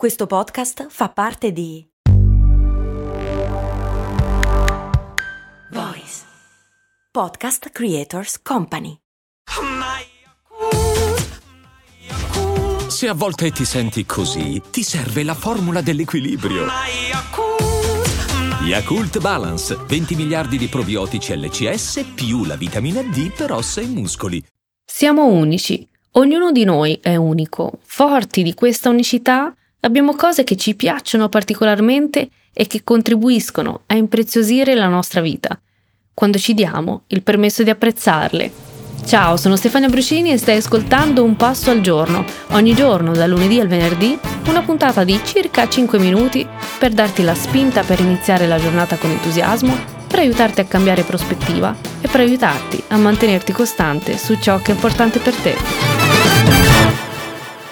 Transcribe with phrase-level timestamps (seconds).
[0.00, 1.86] Questo podcast fa parte di
[5.72, 6.22] Voice
[7.12, 8.96] Podcast Creators Company.
[12.88, 16.64] Se a volte ti senti così, ti serve la formula dell'equilibrio.
[18.62, 24.42] Yakult Balance, 20 miliardi di probiotici LCS più la vitamina D per ossa e muscoli.
[24.82, 27.80] Siamo unici, ognuno di noi è unico.
[27.82, 34.74] Forti di questa unicità, Abbiamo cose che ci piacciono particolarmente e che contribuiscono a impreziosire
[34.74, 35.58] la nostra vita,
[36.12, 38.68] quando ci diamo il permesso di apprezzarle.
[39.06, 43.58] Ciao, sono Stefania Brucini e stai ascoltando Un Passo al Giorno, ogni giorno dal lunedì
[43.58, 46.46] al venerdì, una puntata di circa 5 minuti
[46.78, 49.74] per darti la spinta per iniziare la giornata con entusiasmo,
[50.06, 54.74] per aiutarti a cambiare prospettiva e per aiutarti a mantenerti costante su ciò che è
[54.74, 55.99] importante per te.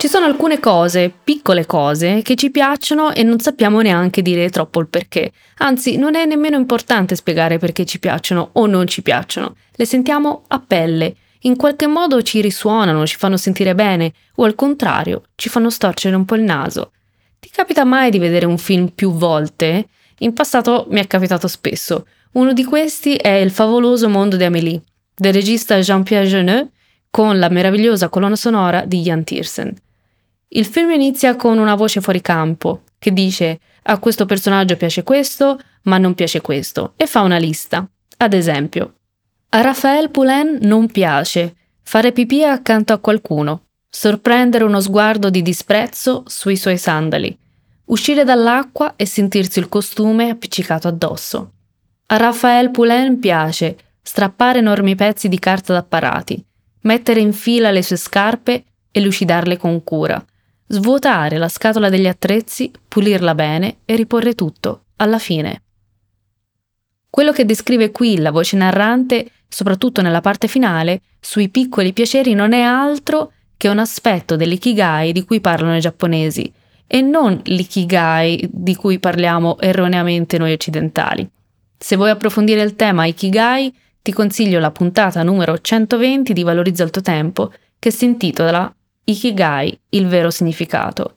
[0.00, 4.80] Ci sono alcune cose, piccole cose, che ci piacciono e non sappiamo neanche dire troppo
[4.80, 5.30] il perché.
[5.58, 9.56] Anzi, non è nemmeno importante spiegare perché ci piacciono o non ci piacciono.
[9.70, 11.16] Le sentiamo a pelle.
[11.40, 16.16] In qualche modo ci risuonano, ci fanno sentire bene, o al contrario, ci fanno storcere
[16.16, 16.92] un po' il naso.
[17.38, 19.88] Ti capita mai di vedere un film più volte?
[20.20, 22.06] In passato mi è capitato spesso.
[22.32, 24.80] Uno di questi è Il favoloso mondo di Amélie,
[25.14, 26.70] del regista Jean-Pierre Jeunet,
[27.10, 29.76] con la meravigliosa colonna sonora di Jan Tiersen.
[30.52, 35.60] Il film inizia con una voce fuori campo che dice a questo personaggio piace questo,
[35.82, 37.88] ma non piace questo, e fa una lista.
[38.16, 38.94] Ad esempio,
[39.50, 46.24] a Raphael Poulain non piace fare pipì accanto a qualcuno, sorprendere uno sguardo di disprezzo
[46.26, 47.36] sui suoi sandali,
[47.86, 51.52] uscire dall'acqua e sentirsi il costume appiccicato addosso.
[52.06, 56.44] A Raphael Poulain piace strappare enormi pezzi di carta d'apparati,
[56.80, 60.24] mettere in fila le sue scarpe e lucidarle con cura,
[60.72, 65.62] svuotare la scatola degli attrezzi, pulirla bene e riporre tutto, alla fine.
[67.10, 72.52] Quello che descrive qui la voce narrante, soprattutto nella parte finale, sui piccoli piaceri non
[72.52, 76.52] è altro che un aspetto dell'ikigai di cui parlano i giapponesi,
[76.86, 81.28] e non l'ikigai di cui parliamo erroneamente noi occidentali.
[81.76, 86.90] Se vuoi approfondire il tema ikigai, ti consiglio la puntata numero 120 di Valorizza il
[86.90, 88.72] tuo tempo, che si intitola
[89.04, 91.16] Ikigai, il vero significato.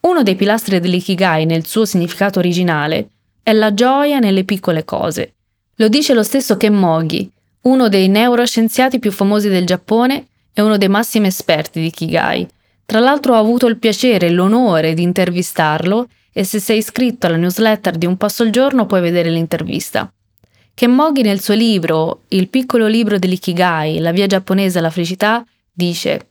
[0.00, 3.08] Uno dei pilastri dell'Ikigai nel suo significato originale
[3.42, 5.34] è la gioia nelle piccole cose.
[5.76, 7.30] Lo dice lo stesso Ken Mogi,
[7.62, 12.46] uno dei neuroscienziati più famosi del Giappone e uno dei massimi esperti di Ikigai.
[12.84, 17.36] Tra l'altro ho avuto il piacere e l'onore di intervistarlo e se sei iscritto alla
[17.36, 20.10] newsletter di Un Passo al Giorno puoi vedere l'intervista.
[20.72, 26.26] Ken Mogi nel suo libro Il piccolo libro dell'Ikigai, la via giapponese alla felicità, dice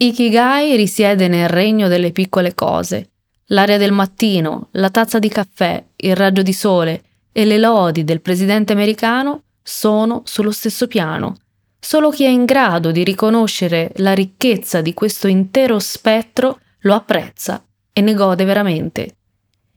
[0.00, 3.10] Ikigai risiede nel regno delle piccole cose.
[3.46, 8.20] L'aria del mattino, la tazza di caffè, il raggio di sole e le lodi del
[8.20, 11.34] presidente americano sono sullo stesso piano.
[11.80, 17.60] Solo chi è in grado di riconoscere la ricchezza di questo intero spettro lo apprezza
[17.92, 19.16] e ne gode veramente.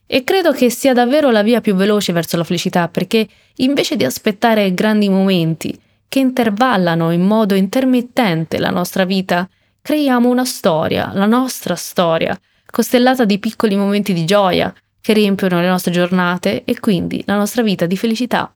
[0.06, 4.03] E credo che sia davvero la via più veloce verso la felicità perché invece di
[4.03, 5.76] aspettare grandi momenti
[6.08, 9.50] che intervallano in modo intermittente la nostra vita,
[9.81, 15.68] creiamo una storia, la nostra storia, costellata di piccoli momenti di gioia che riempiono le
[15.68, 18.53] nostre giornate e quindi la nostra vita di felicità.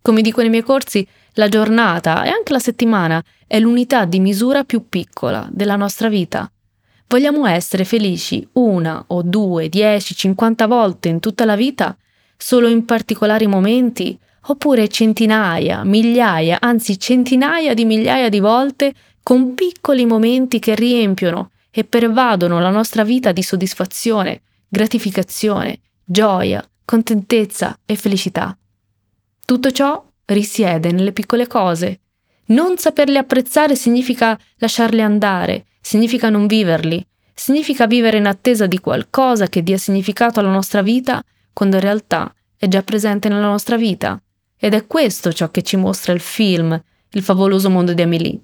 [0.00, 4.64] Come dico nei miei corsi, la giornata e anche la settimana è l'unità di misura
[4.64, 6.50] più piccola della nostra vita.
[7.08, 11.96] Vogliamo essere felici una o due, dieci, cinquanta volte in tutta la vita,
[12.36, 20.04] solo in particolari momenti, oppure centinaia, migliaia, anzi centinaia di migliaia di volte con piccoli
[20.04, 28.56] momenti che riempiono e pervadono la nostra vita di soddisfazione, gratificazione, gioia, contentezza e felicità.
[29.44, 32.00] Tutto ciò risiede nelle piccole cose.
[32.46, 39.46] Non saperle apprezzare significa lasciarle andare, significa non viverli, significa vivere in attesa di qualcosa
[39.46, 41.22] che dia significato alla nostra vita
[41.52, 44.20] quando in realtà è già presente nella nostra vita.
[44.58, 46.80] Ed è questo ciò che ci mostra il film,
[47.10, 48.40] il favoloso mondo di Amélie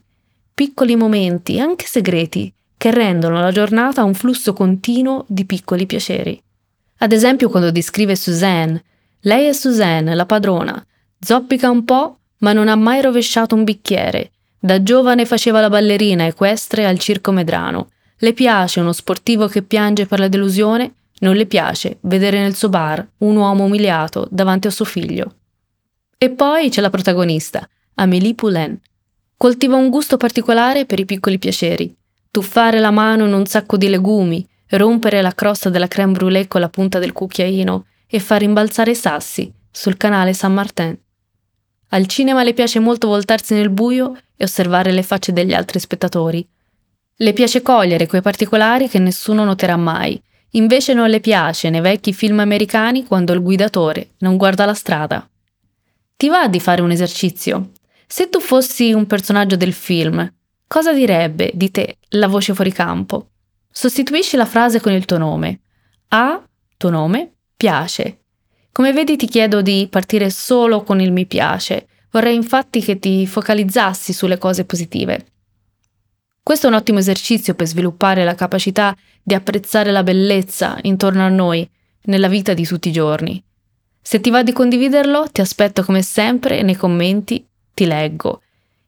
[0.59, 6.43] piccoli momenti, anche segreti, che rendono la giornata un flusso continuo di piccoli piaceri.
[6.97, 8.83] Ad esempio quando descrive Suzanne,
[9.21, 10.85] lei è Suzanne, la padrona,
[11.21, 14.33] zoppica un po', ma non ha mai rovesciato un bicchiere.
[14.59, 17.91] Da giovane faceva la ballerina equestre al circo Medrano.
[18.17, 22.69] Le piace uno sportivo che piange per la delusione, non le piace vedere nel suo
[22.69, 25.35] bar un uomo umiliato davanti a suo figlio.
[26.19, 28.77] E poi c'è la protagonista, Amélie Poulain,
[29.39, 31.97] Coltiva un gusto particolare per i piccoli piaceri.
[32.29, 36.61] Tuffare la mano in un sacco di legumi, rompere la crosta della crème brûlée con
[36.61, 40.99] la punta del cucchiaino e far rimbalzare i sassi sul canale San Martin.
[41.91, 46.45] Al cinema le piace molto voltarsi nel buio e osservare le facce degli altri spettatori.
[47.15, 50.21] Le piace cogliere quei particolari che nessuno noterà mai.
[50.53, 55.29] Invece non le piace nei vecchi film americani quando il guidatore non guarda la strada.
[56.17, 57.71] Ti va di fare un esercizio?
[58.11, 60.33] Se tu fossi un personaggio del film,
[60.67, 63.29] cosa direbbe di te la voce fuori campo?
[63.71, 65.61] Sostituisci la frase con il tuo nome.
[66.09, 66.43] A,
[66.79, 68.21] tuo nome, piace.
[68.73, 71.87] Come vedi ti chiedo di partire solo con il mi piace.
[72.11, 75.27] Vorrei infatti che ti focalizzassi sulle cose positive.
[76.43, 81.29] Questo è un ottimo esercizio per sviluppare la capacità di apprezzare la bellezza intorno a
[81.29, 81.69] noi,
[82.05, 83.45] nella vita di tutti i giorni.
[84.01, 87.47] Se ti va di condividerlo, ti aspetto come sempre nei commenti,
[87.79, 88.43] ti leggo.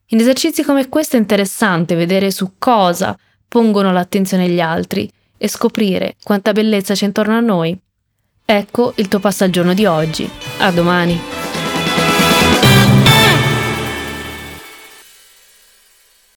[0.06, 3.16] In esercizi come questo è interessante vedere su cosa
[3.46, 5.08] pongono l'attenzione gli altri
[5.38, 7.78] e scoprire quanta bellezza c'è intorno a noi.
[8.44, 10.28] Ecco il tuo passaggio di oggi.
[10.58, 11.39] A domani!